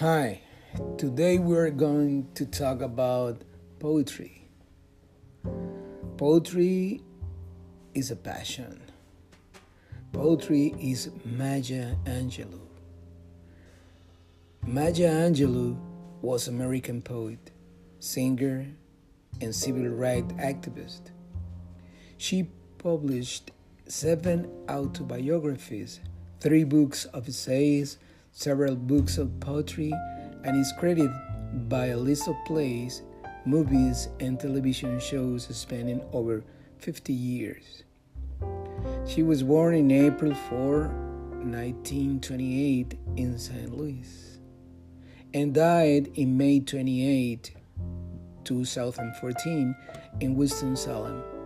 Hi, 0.00 0.42
today 0.96 1.38
we're 1.38 1.70
going 1.70 2.28
to 2.36 2.46
talk 2.46 2.82
about 2.82 3.42
poetry. 3.80 4.46
Poetry 6.16 7.02
is 7.94 8.12
a 8.12 8.14
passion. 8.14 8.80
Poetry 10.12 10.72
is 10.78 11.10
Maya 11.24 11.96
Angelou. 12.04 12.60
Maya 14.64 14.92
Angelou 14.92 15.76
was 16.22 16.46
American 16.46 17.02
poet, 17.02 17.50
singer, 17.98 18.68
and 19.40 19.52
civil 19.52 19.88
rights 19.88 20.32
activist. 20.34 21.10
She 22.18 22.46
published 22.78 23.50
seven 23.88 24.48
autobiographies, 24.68 25.98
three 26.38 26.62
books 26.62 27.04
of 27.06 27.26
essays, 27.26 27.98
several 28.38 28.76
books 28.76 29.18
of 29.18 29.40
poetry, 29.40 29.92
and 30.44 30.56
is 30.56 30.72
credited 30.78 31.10
by 31.68 31.86
a 31.86 31.96
list 31.96 32.28
of 32.28 32.36
plays, 32.46 33.02
movies, 33.44 34.08
and 34.20 34.38
television 34.38 35.00
shows 35.00 35.48
spanning 35.56 36.00
over 36.12 36.44
50 36.78 37.12
years. 37.12 37.82
She 39.08 39.24
was 39.24 39.42
born 39.42 39.74
in 39.74 39.90
April 39.90 40.34
4, 40.34 40.86
1928, 40.86 42.96
in 43.16 43.36
St. 43.36 43.76
Louis, 43.76 44.38
and 45.34 45.52
died 45.52 46.12
in 46.14 46.36
May 46.36 46.60
28, 46.60 47.56
2014, 48.44 49.74
in 50.20 50.36
Winston-Salem. 50.36 51.37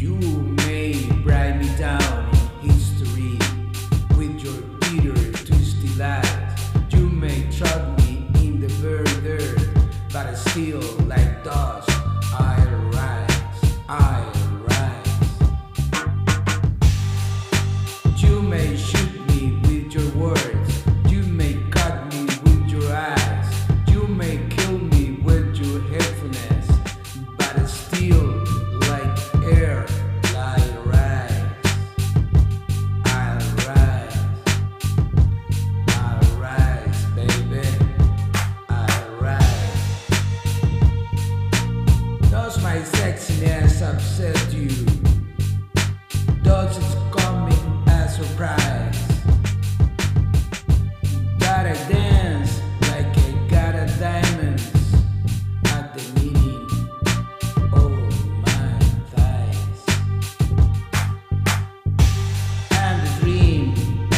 You 0.00 0.16
may 0.64 0.94
write 1.26 1.58
me 1.58 1.68
down 1.76 2.30
in 2.62 2.70
history 2.70 3.36
with 4.16 4.42
your 4.42 4.62
bitter, 4.80 5.32
twisty 5.44 5.88
lies. 5.98 6.26
You 6.88 7.06
may 7.10 7.46
trap 7.52 7.98
me 7.98 8.26
in 8.36 8.60
the 8.60 8.68
very 8.68 9.04
but 10.10 10.26
I 10.28 10.34
still 10.34 10.80
like 11.06 11.44
dust. 11.44 11.89
My 42.80 42.86
sexiness 42.86 43.82
upset 43.82 44.52
you? 44.54 44.70
Does 46.42 46.78
it 46.78 47.12
coming 47.12 47.82
as 47.88 48.18
a 48.18 48.24
surprise? 48.24 48.98
Gotta 51.38 51.74
dance 51.92 52.60
like 52.88 53.18
I 53.18 53.30
got 53.50 53.74
a 53.74 53.86
diamonds 53.98 54.64
at 55.66 55.86
the 55.94 56.02
meeting. 56.20 56.66
Oh 57.74 57.90
my 58.46 58.70
thighs. 59.12 59.80
And 62.70 62.96
the 63.06 63.10
dream 63.20 63.64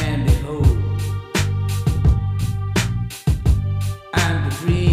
and 0.07 0.21
the 0.29 0.35
hope. 0.47 0.79
And 4.15 4.37
the 4.47 4.57
dream 4.61 4.92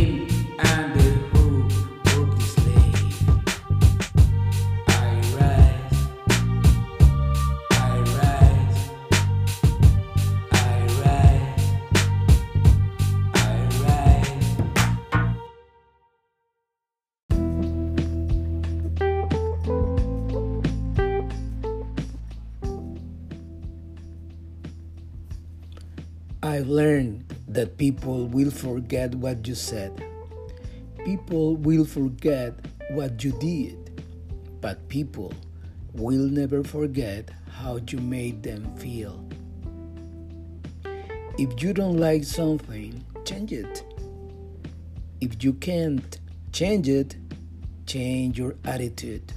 I've 26.42 26.70
learned 26.70 27.26
that 27.50 27.78
people 27.78 28.26
will 28.28 28.50
forget 28.50 29.14
what 29.14 29.46
you 29.46 29.56
said. 29.56 30.02
People 31.04 31.58
will 31.58 31.84
forget 31.84 32.54
what 32.92 33.22
you 33.22 33.34
did. 33.40 34.02
But 34.62 34.88
people 34.88 35.34
will 35.94 36.30
never 36.30 36.64
forget 36.64 37.30
how 37.52 37.80
you 37.90 38.00
made 38.00 38.42
them 38.42 38.74
feel. 38.78 39.28
If 41.38 41.62
you 41.62 41.74
don't 41.74 41.98
like 41.98 42.24
something, 42.24 43.04
change 43.26 43.52
it. 43.52 43.84
If 45.20 45.44
you 45.44 45.52
can't 45.54 46.20
change 46.54 46.88
it, 46.88 47.18
change 47.86 48.40
your 48.40 48.56
attitude. 48.64 49.34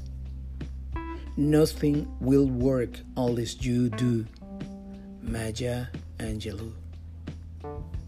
Nothing 1.36 2.06
will 2.20 2.46
work 2.46 2.90
unless 3.16 3.60
you 3.60 3.88
do. 3.88 4.24
Maya 5.20 5.86
Angelou. 6.18 6.81
Thank 7.62 7.74
you. 7.94 8.01